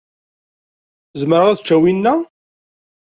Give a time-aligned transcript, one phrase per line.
[1.19, 2.13] Zemreɣ ad ččeɣ winna?